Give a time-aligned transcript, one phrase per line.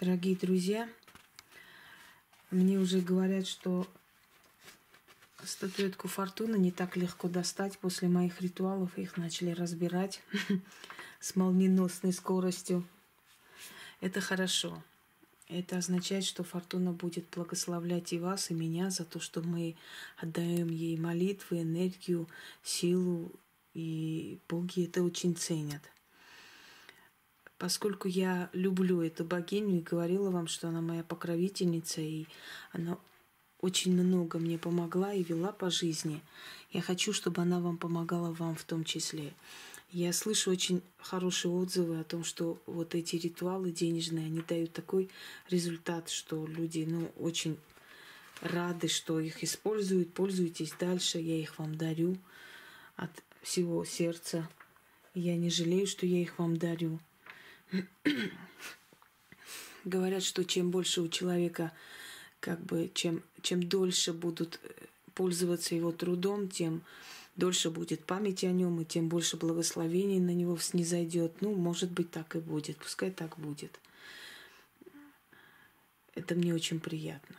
[0.00, 0.88] Дорогие друзья,
[2.52, 3.84] мне уже говорят, что
[5.42, 7.76] статуэтку фортуны не так легко достать.
[7.78, 10.22] После моих ритуалов их начали разбирать
[11.20, 12.86] с молниеносной скоростью.
[14.00, 14.80] Это хорошо.
[15.48, 19.74] Это означает, что фортуна будет благословлять и вас, и меня за то, что мы
[20.16, 22.28] отдаем ей молитвы, энергию,
[22.62, 23.32] силу,
[23.74, 25.82] и боги это очень ценят.
[27.58, 32.26] Поскольку я люблю эту богиню и говорила вам, что она моя покровительница, и
[32.70, 32.96] она
[33.60, 36.22] очень много мне помогла и вела по жизни,
[36.70, 39.34] я хочу, чтобы она вам помогала вам в том числе.
[39.90, 45.08] Я слышу очень хорошие отзывы о том, что вот эти ритуалы денежные, они дают такой
[45.48, 47.58] результат, что люди ну, очень
[48.42, 50.12] рады, что их используют.
[50.12, 52.18] Пользуйтесь дальше, я их вам дарю
[52.96, 53.10] от
[53.42, 54.48] всего сердца.
[55.14, 57.00] Я не жалею, что я их вам дарю.
[59.84, 61.72] Говорят, что чем больше у человека,
[62.40, 64.68] как бы, чем, чем дольше будут э,
[65.14, 66.82] пользоваться его трудом, тем
[67.36, 71.40] дольше будет памяти о нем, и тем больше благословений на него снизойдет.
[71.40, 72.78] Ну, может быть, так и будет.
[72.78, 73.80] Пускай так будет.
[76.14, 77.36] Это мне очень приятно.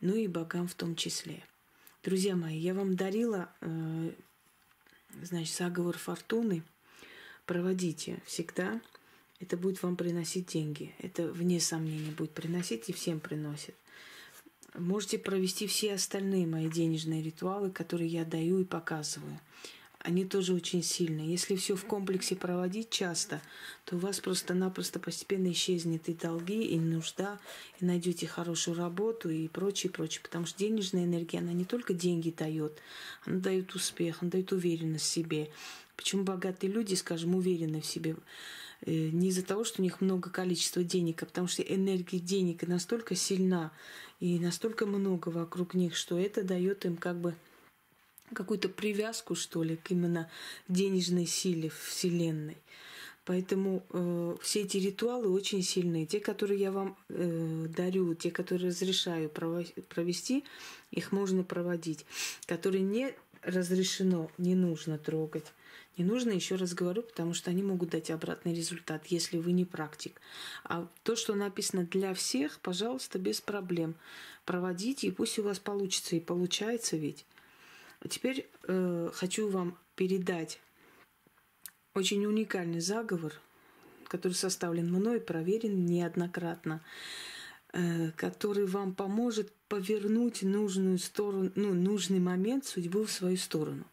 [0.00, 1.44] Ну и богам в том числе.
[2.02, 4.10] Друзья мои, я вам дарила, э,
[5.22, 6.64] значит, заговор фортуны.
[7.46, 8.80] Проводите всегда
[9.42, 10.94] это будет вам приносить деньги.
[11.00, 13.74] Это, вне сомнения, будет приносить и всем приносит.
[14.74, 19.38] Можете провести все остальные мои денежные ритуалы, которые я даю и показываю.
[19.98, 21.30] Они тоже очень сильные.
[21.30, 23.40] Если все в комплексе проводить часто,
[23.84, 27.38] то у вас просто-напросто постепенно исчезнет и долги, и нужда,
[27.80, 30.22] и найдете хорошую работу и прочее, прочее.
[30.22, 32.78] Потому что денежная энергия, она не только деньги дает,
[33.24, 35.50] она дает успех, она дает уверенность в себе.
[35.96, 38.16] Почему богатые люди, скажем, уверены в себе?
[38.84, 42.66] Э, не из-за того, что у них много количества денег, а потому что энергия денег
[42.66, 43.72] настолько сильна
[44.20, 47.34] и настолько много вокруг них, что это дает им как бы
[48.34, 50.30] какую-то привязку, что ли, к именно
[50.68, 52.56] денежной силе Вселенной.
[53.24, 56.06] Поэтому э, все эти ритуалы очень сильные.
[56.06, 60.42] Те, которые я вам э, дарю, те, которые разрешаю провести,
[60.90, 62.04] их можно проводить.
[62.46, 65.46] Которые не разрешено, не нужно трогать.
[65.98, 69.66] Не нужно, еще раз говорю, потому что они могут дать обратный результат, если вы не
[69.66, 70.20] практик.
[70.64, 73.94] А то, что написано для всех, пожалуйста, без проблем.
[74.46, 76.16] Проводите, и пусть у вас получится.
[76.16, 77.26] И получается ведь.
[78.00, 80.60] А теперь э, хочу вам передать
[81.94, 83.34] очень уникальный заговор,
[84.08, 86.82] который составлен мной, проверен неоднократно,
[87.74, 93.84] э, который вам поможет повернуть нужную сторону, ну, нужный момент судьбу в свою сторону.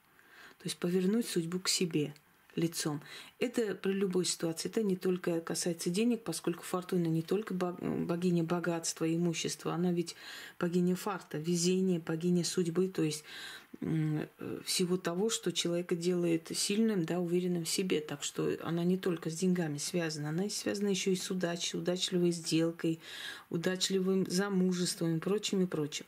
[0.59, 2.13] То есть повернуть судьбу к себе
[2.55, 3.01] лицом.
[3.39, 4.69] Это при любой ситуации.
[4.69, 10.15] Это не только касается денег, поскольку Фортуна не только богиня богатства имущества, она ведь
[10.59, 13.23] богиня фарта, везения, богиня судьбы, то есть
[14.65, 18.01] всего того, что человека делает сильным, да, уверенным в себе.
[18.01, 22.31] Так что она не только с деньгами связана, она связана еще и с удачей, удачливой
[22.31, 22.99] сделкой,
[23.49, 26.05] удачливым замужеством и прочим и прочим.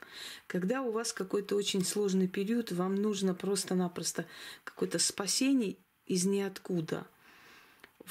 [0.47, 4.25] Когда у вас какой-то очень сложный период, вам нужно просто-напросто
[4.65, 7.07] какое-то спасение из ниоткуда.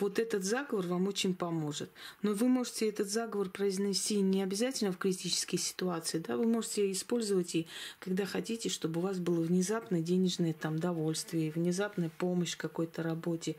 [0.00, 1.90] Вот этот заговор вам очень поможет.
[2.22, 7.54] Но вы можете этот заговор произнести не обязательно в критической ситуации, да, вы можете использовать
[7.54, 7.68] и
[7.98, 13.56] когда хотите, чтобы у вас было внезапное денежное там довольствие, внезапная помощь какой-то работе.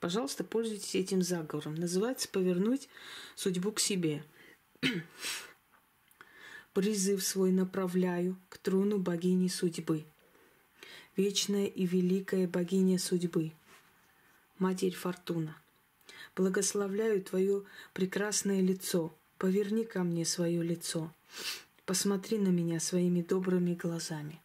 [0.00, 1.74] Пожалуйста, пользуйтесь этим заговором.
[1.74, 2.88] Называется «Повернуть
[3.34, 4.24] судьбу к себе».
[6.72, 10.04] Призыв свой направляю к трону богини судьбы.
[11.16, 13.52] Вечная и великая богиня судьбы–
[14.58, 15.56] Матерь Фортуна.
[16.36, 17.62] Благословляю Твое
[17.92, 19.14] прекрасное лицо.
[19.38, 21.12] Поверни ко мне свое лицо.
[21.86, 24.40] Посмотри на меня своими добрыми глазами.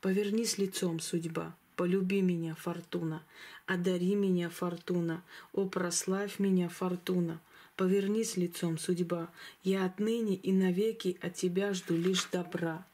[0.00, 1.54] Повернись лицом, судьба.
[1.76, 3.22] Полюби меня, Фортуна.
[3.66, 5.22] Одари меня, Фортуна.
[5.52, 7.40] О, прославь меня, Фортуна.
[7.76, 9.30] Повернись лицом, судьба.
[9.62, 12.86] Я отныне и навеки от тебя жду лишь добра.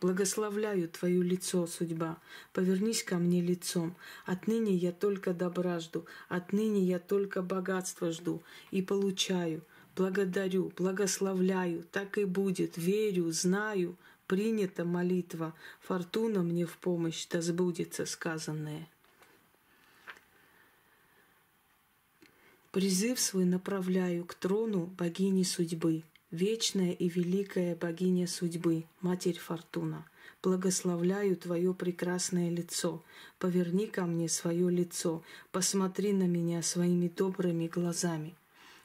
[0.00, 2.18] Благословляю Твое лицо, судьба.
[2.54, 3.94] Повернись ко мне лицом.
[4.24, 9.62] Отныне я только добра жду, отныне я только богатство жду и получаю.
[9.96, 13.96] Благодарю, благословляю, так и будет, верю, знаю.
[14.26, 18.88] Принята молитва, фортуна мне в помощь, да сбудется сказанное.
[22.70, 30.06] Призыв свой направляю к трону богини судьбы– Вечная и великая богиня судьбы, Матерь Фортуна,
[30.44, 33.02] благословляю Твое прекрасное лицо.
[33.40, 38.36] Поверни ко мне свое лицо, посмотри на меня своими добрыми глазами.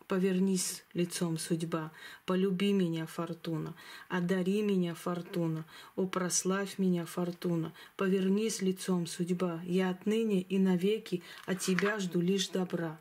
[0.07, 1.91] Повернись лицом, судьба,
[2.25, 3.75] полюби меня, фортуна,
[4.09, 5.65] одари меня, фортуна,
[5.95, 12.49] о, прославь меня, фортуна, повернись лицом, судьба, я отныне и навеки от тебя жду лишь
[12.49, 12.99] добра.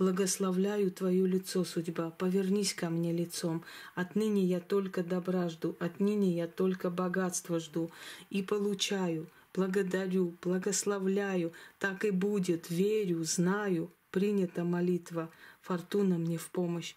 [0.00, 3.62] Благословляю Твое лицо, судьба, повернись ко мне лицом.
[3.94, 7.90] Отныне я только добра жду, отныне я только богатство жду.
[8.30, 15.28] И получаю, благодарю, благословляю, так и будет, верю, знаю, принята молитва,
[15.60, 16.94] фортуна мне в помощь,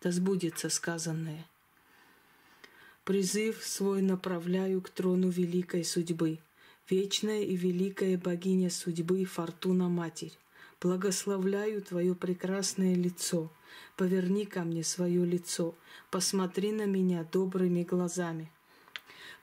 [0.00, 1.48] да сбудется сказанное.
[3.02, 6.38] Призыв свой направляю к трону великой судьбы,
[6.88, 10.38] вечная и великая богиня судьбы, фортуна Матерь.
[10.84, 13.50] Благословляю Твое прекрасное лицо,
[13.96, 15.74] поверни ко мне свое лицо,
[16.10, 18.52] посмотри на меня добрыми глазами.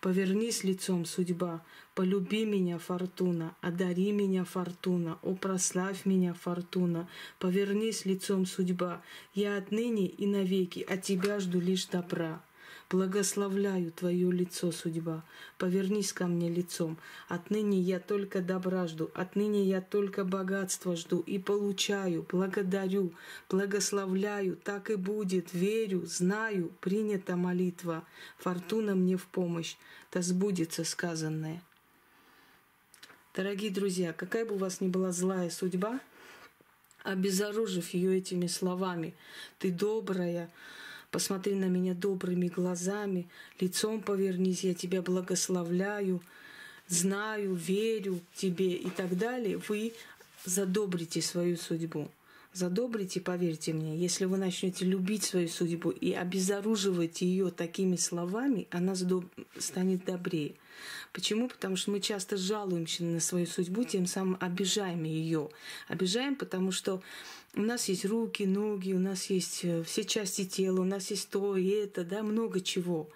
[0.01, 1.65] Повернись лицом, судьба,
[1.95, 7.09] полюби меня, фортуна, одари меня, фортуна, о, прославь меня, фортуна,
[7.39, 9.01] повернись лицом, судьба,
[9.33, 12.43] я отныне и навеки от тебя жду лишь добра.
[12.91, 15.23] Благословляю Твое лицо, судьба.
[15.57, 16.97] Повернись ко мне лицом.
[17.29, 23.13] Отныне я только добра жду, отныне я только богатство жду и получаю, благодарю,
[23.49, 28.03] благословляю, так и будет, верю, знаю, принята молитва.
[28.39, 29.77] Фортуна мне в помощь,
[30.11, 31.63] да сбудется сказанное.
[33.33, 36.01] Дорогие друзья, какая бы у вас ни была злая судьба,
[37.03, 39.13] обезоружив ее этими словами,
[39.59, 40.51] ты добрая,
[41.11, 43.27] посмотри на меня добрыми глазами,
[43.59, 46.21] лицом повернись, я тебя благословляю,
[46.87, 49.93] знаю, верю тебе и так далее, вы
[50.45, 52.09] задобрите свою судьбу.
[52.53, 58.93] Задобрите, поверьте мне, если вы начнете любить свою судьбу и обезоруживать ее такими словами, она
[59.57, 60.55] станет добрее.
[61.13, 61.47] Почему?
[61.47, 65.49] Потому что мы часто жалуемся на свою судьбу, тем самым обижаем ее.
[65.87, 67.01] Обижаем, потому что
[67.53, 71.29] у нас есть руки, ноги, у нас есть э, все части тела, у нас есть
[71.29, 73.09] то и это, да, много чего.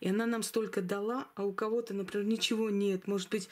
[0.00, 3.06] И она нам столько дала, а у кого-то, например, ничего нет.
[3.06, 3.48] Может быть,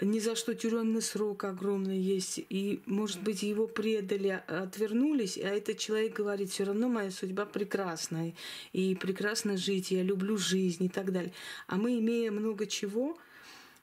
[0.00, 2.40] ни за что тюремный срок огромный есть.
[2.48, 8.34] И, может быть, его предали, отвернулись, а этот человек говорит, все равно моя судьба прекрасная.
[8.72, 11.32] И прекрасно жить, я люблю жизнь и так далее.
[11.66, 12.89] А мы, имея много чего,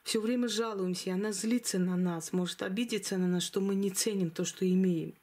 [0.04, 3.90] все время жалуемся, и она злится на нас, может обидеться на нас, что мы не
[3.90, 5.14] ценим то, что имеем.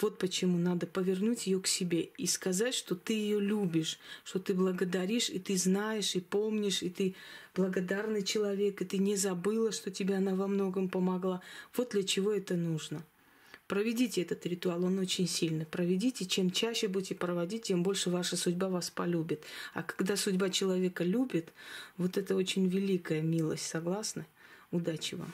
[0.00, 4.54] Вот почему надо повернуть ее к себе и сказать, что ты ее любишь, что ты
[4.54, 7.14] благодаришь, и ты знаешь, и помнишь, и ты
[7.54, 11.40] благодарный человек, и ты не забыла, что тебе она во многом помогла.
[11.76, 13.04] Вот для чего это нужно.
[13.66, 15.64] Проведите этот ритуал, он очень сильный.
[15.64, 19.42] Проведите, чем чаще будете проводить, тем больше ваша судьба вас полюбит.
[19.72, 21.52] А когда судьба человека любит,
[21.96, 24.26] вот это очень великая милость, согласны?
[24.70, 25.32] Удачи вам!